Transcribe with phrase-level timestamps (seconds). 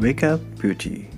[0.00, 1.10] Wake Up Beauty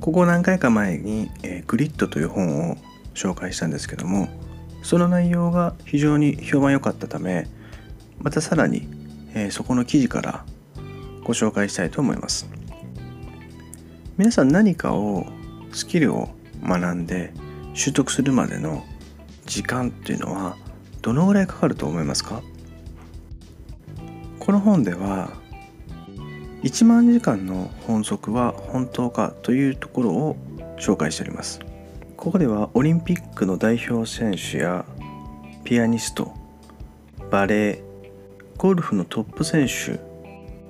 [0.00, 2.76] ここ何回か前に、えー、グリッドという本を
[3.14, 4.28] 紹介したんですけども
[4.82, 7.46] その内容が非常に評判良かったため
[8.18, 8.86] またさらに、
[9.32, 10.44] えー、そこの記事から
[11.24, 12.50] ご紹介したいと思います。
[14.18, 15.24] 皆さん何かを
[15.72, 16.28] スキルを
[16.62, 17.32] 学んで
[17.72, 18.84] 習得するまでの
[19.46, 20.56] 時間っていうのは
[21.00, 22.42] どのぐらいかかると思いますか？
[24.38, 25.30] この本では
[26.62, 30.36] 1万時間の本則は本当かというところを
[30.78, 31.60] 紹介しております。
[32.20, 34.84] ここではオリンピックの代表選手や
[35.64, 36.34] ピアニスト
[37.30, 37.82] バレエ
[38.58, 39.98] ゴルフのトップ選手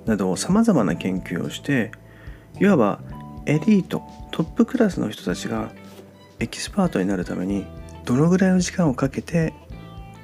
[0.09, 1.91] などさまざまな研究をして
[2.61, 3.01] いわば
[3.45, 5.71] エリートトップクラスの人たちが
[6.39, 7.65] エキスパートになるために
[8.05, 9.53] どのぐらいの時間をかけて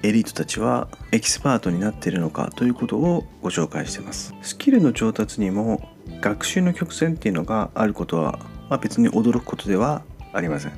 [0.03, 4.33] エリートたちはエキスパートになっているのかということをご紹介しています。
[4.41, 5.89] スキルの上達にも
[6.21, 8.39] 学習の曲線っていうのがあることは、
[8.69, 10.71] まあ、別に驚くことではありません。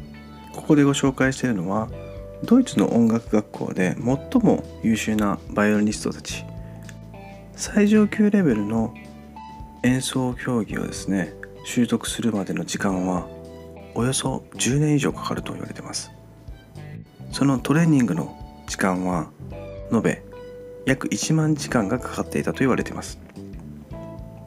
[0.54, 1.90] ここでご紹介しているのは
[2.44, 6.46] ドイツの音楽学校で最も優秀なバイオリニストたち。
[7.56, 8.94] 最上級レベルの
[9.84, 11.34] 演奏競技をですね
[11.66, 13.28] 習得するまでの時間は
[13.96, 16.12] およそ10年以上かかると言われてます。
[17.32, 18.39] そのトレーニングの
[18.70, 19.32] 時間は
[19.92, 20.22] 延べ
[20.86, 23.20] 約1万時間がかかっていたと言われています。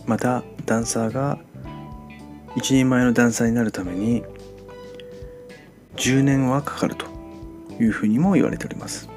[0.07, 1.41] またダンサーが
[2.57, 4.23] 一人前のダンサーになるために
[5.97, 7.07] 10年はかかると
[7.81, 9.09] いうふうにも言われております。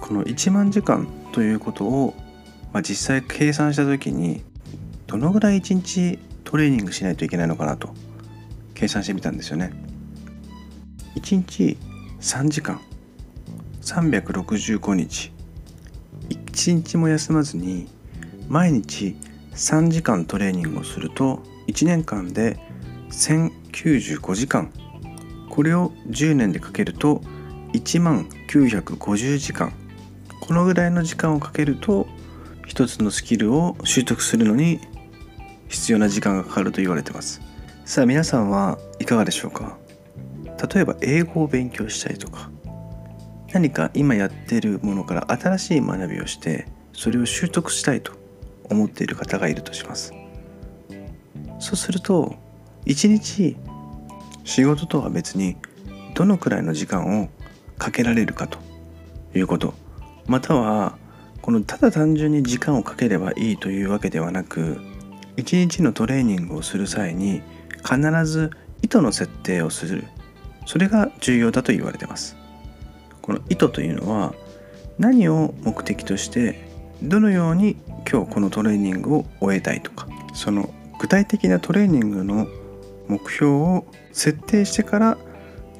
[0.00, 2.14] この1万時間ということを、
[2.72, 4.42] まあ、実際計算した時に
[5.06, 7.94] どのぐらい1日トレーニングしないといけないのかなと
[8.74, 9.72] 計算してみたんですよね。
[11.14, 11.78] 1日
[12.20, 12.87] 3時間。
[13.82, 15.32] 365日。
[16.28, 17.88] 1日も休まずに
[18.48, 19.16] 毎日
[19.52, 22.58] 3時間トレーニングをすると1年間で
[23.10, 24.72] 1095時間。
[25.50, 27.22] これを10年でかけると
[27.72, 29.72] 1万950時間。
[30.40, 32.06] このぐらいの時間をかけると
[32.66, 34.80] 一つのスキルを習得するのに
[35.68, 37.40] 必要な時間がかかると言われてます。
[37.84, 39.78] さあ皆さんはいかがでしょうか？
[40.72, 42.50] 例えば英語を勉強したりとか
[43.52, 48.12] 何か今やっているものから新しい学びをしてそれを習得したいと
[48.64, 50.12] 思っている方がいるとします。
[51.58, 52.36] そうすると
[52.84, 53.56] 一日
[54.44, 55.56] 仕事とは別に
[56.14, 57.28] どのくらいの時間を
[57.78, 58.58] かけられるかと
[59.34, 59.74] いうこと
[60.26, 60.96] または
[61.42, 64.80] このただ単純に時間をかければいいというわけではなく
[65.36, 67.42] 一日のトレーニングをする際に
[67.82, 68.50] 必ず
[68.82, 70.04] 意図の設定をする。
[70.66, 72.36] それが重要だと言われてます。
[73.28, 74.34] この意図というのは
[74.98, 76.66] 何を目的として
[77.02, 77.76] どのように
[78.10, 82.48] 今日このトレーニングを終えたいとかその具体的なトレーニングの
[83.06, 85.18] 目標を設定してから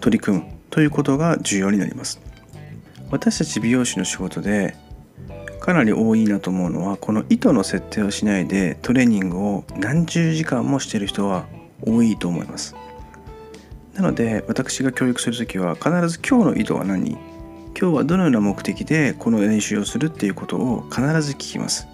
[0.00, 2.20] 取り組むということが重要になります。
[3.10, 4.76] 私たち美容師の仕事で
[5.58, 11.46] かなり多いなと思うのはこの糸の設定をしないでトレーニングを何十時間もしてる人は
[11.80, 12.76] 多いと思います。
[13.94, 17.16] なので私が教育する時は必ず今日の意図は何
[17.80, 21.86] 今日はどのような目的でこの練習をするっていうことを必ず聞きます。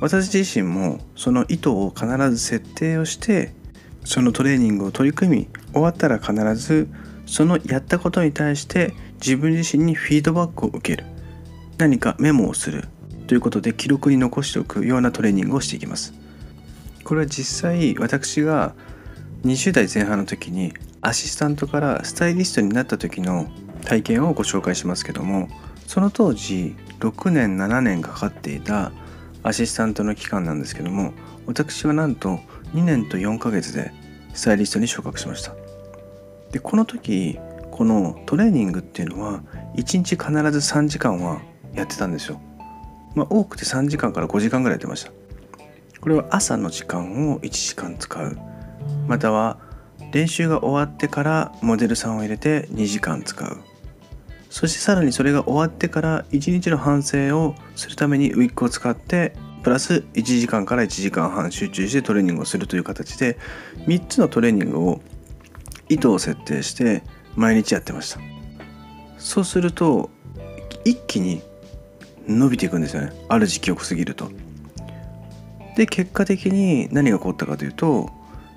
[0.00, 3.52] 私自身もその意図を必ず設定をして
[4.04, 6.88] そのトレーニングを取り組み終わったら必ず
[7.26, 11.04] そのやったことに対して自分自身にフィードバックを受ける。
[11.76, 12.84] 何かメモをする。
[13.26, 16.14] ということで記録に残しておくようなトレーニングをしていきます。
[17.02, 18.76] これは実際私が
[19.42, 23.48] 20代前半の時にアシスタントからスタイリストになった時の
[23.88, 25.48] 体験をご紹介しますけども
[25.86, 28.92] その当時6年7年かかっていた
[29.42, 31.14] アシスタントの期間なんですけども
[31.46, 32.38] 私はなんと
[32.74, 33.94] 2年と4ヶ月で
[34.34, 35.54] スタイリストに昇格しました。
[36.52, 37.38] でこの時
[37.70, 39.42] このトレーニングっていうのは
[39.76, 41.40] 1日必ず3時間は
[41.72, 42.38] やってたんですよ。
[43.14, 45.12] まあ多くて3時間から5時間ぐらいやってました。
[46.02, 48.38] これは朝の時間を1時間使う。
[49.06, 49.58] または
[50.12, 53.58] 練習が終わってからモデルさんを入れて2時間使う。
[54.50, 63.38] そしてさらにそれが終わってから1日の反省をするためにウィッグを使ってプラス1時間から1時間半集中してトレーニングをするという形で
[63.86, 65.00] 3つのトレーニングを
[65.88, 67.02] 意図を設定して
[67.34, 68.20] 毎日やってました。
[69.18, 70.10] そうすると
[70.84, 71.42] 一気に
[72.26, 73.12] 伸びていくんですよね。
[73.28, 74.30] ある時期を過ぎると。
[75.76, 78.10] で結果的に何が起こったかというと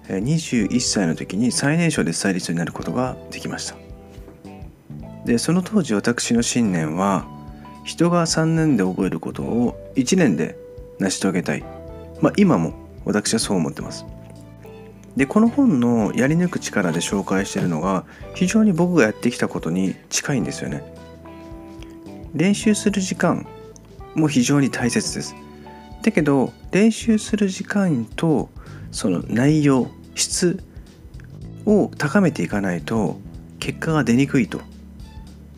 [0.07, 3.80] 21歳の時に最年少でスタイリストになることができました。
[5.25, 7.27] でその当時私の信念は
[7.83, 10.57] 人が3年で覚えることを1年で
[11.00, 11.63] 成し遂げたい。
[12.21, 12.73] まあ今も
[13.06, 14.06] 私はそう思ってます。
[15.15, 20.83] でこの本のやり抜く力で紹介しているのが非常に僕がやってきたことに近いんですよね。
[22.33, 23.45] 練習する時間
[24.15, 25.35] も非常に大切です。
[26.01, 28.50] だけど練習する時間と
[28.91, 30.63] その内容質
[31.65, 33.19] を高めていかないと
[33.59, 34.62] 結果が出にくいと。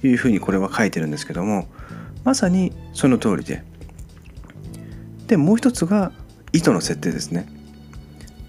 [0.07, 1.67] いうふうにこれは書いてるんですけども
[2.23, 3.63] まさにその通りで。
[5.27, 6.11] でもう一つが
[6.51, 7.47] 意図の設定ですね。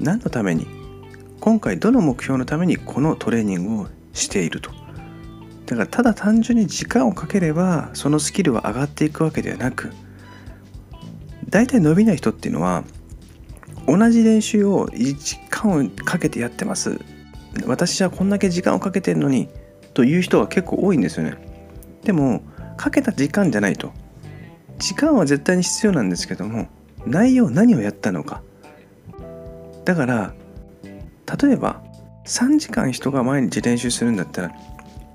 [0.01, 0.67] 何のために
[1.41, 4.71] 今回どの目標のためにこのトレーニングをしていると。
[5.67, 9.93] だからただ単純に時間をかければそのスキルは上がっていくわけではなく
[11.49, 12.85] 大体伸びない人っていうのは
[13.87, 16.99] 同じ練習を時間をかけてやってます。
[17.67, 19.49] 私はこんだけ時間をかけてるのに
[19.95, 21.37] という人が結構多いんですよね。
[22.03, 22.43] でも
[22.77, 23.93] かけた時間じゃないと。
[24.79, 26.69] 時間は絶対に必要なんですけども
[27.07, 28.43] 内容何をやったのか。
[29.85, 30.35] だから
[31.41, 31.83] 例えば
[32.27, 34.53] 3時間人が毎日練習するんだったら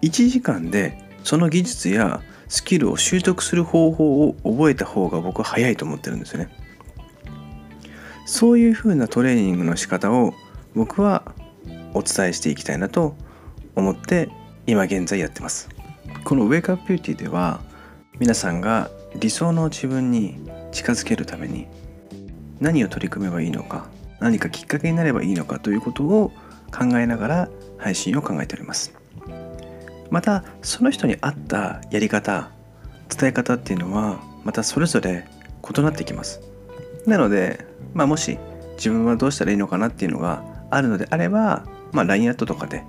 [0.02, 6.50] 1時間でその技術やスキルを習得する方法を覚えた方が僕は早いと思ってるんですよね。
[8.26, 10.34] そういうふうなトレーニングの仕方を
[10.76, 11.34] 僕は
[11.94, 13.16] お伝えしていきたいなと
[13.76, 14.30] 思って
[14.70, 15.68] 今現在やってます。
[16.24, 17.60] このウェイクアップビューティーでは
[18.20, 21.66] 皆さんが理想の自分に近づけるために
[22.60, 23.88] 何を取り組めばいいのか
[24.20, 26.32] 何かきっかけになればいいのかということを
[26.72, 27.50] 考えながら
[27.80, 28.94] 配信を考えております。
[30.12, 32.52] またその人に合ったやり方
[33.10, 35.26] 伝え方っていうのはまたそれぞれ
[35.68, 36.42] 異なってきます。
[37.08, 38.38] なので、まあ、もし
[38.76, 42.84] 自分はどうしたらいいのかなっていうのがあるのであれば、まあ、LINE アットとかで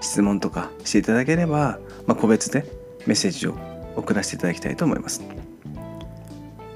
[0.00, 2.64] 質問とかしていただければ、まあ、個別で
[3.06, 3.54] メッセージを
[3.96, 5.22] 送らせていただきたいと思います。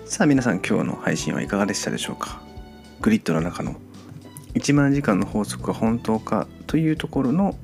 [0.06, 2.42] さあ皆さん今日の配信はいかがでしたでしょうか？
[3.00, 3.76] グリッドの中の
[4.54, 7.56] 1万時間の法則は本当かというところの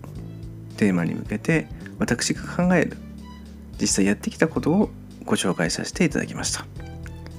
[0.76, 1.66] テーマに向けて
[1.98, 2.96] 私が考える
[3.80, 4.90] 実際やってきたことを
[5.24, 6.60] ご紹介させていただきました、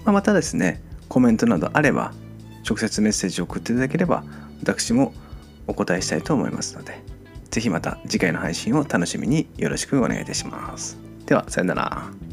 [0.04, 2.14] まあ、またですねコメントなどあれば
[2.68, 4.24] 直接メッセージを送っていただければ
[4.60, 5.14] 私も
[5.68, 7.02] お答えしたいと思いますので
[7.58, 10.96] ぜひまた次回の配信を楽しみによろしくお願いいたします。
[11.26, 12.27] では、さよなら。